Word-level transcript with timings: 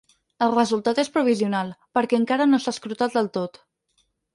El 0.45 0.55
resultat 0.55 1.01
és 1.03 1.11
provisional, 1.19 1.71
perquè 2.01 2.21
encara 2.21 2.51
no 2.51 2.65
s’ha 2.67 2.77
escrutat 2.77 3.19
del 3.21 3.35
tot. 3.41 3.67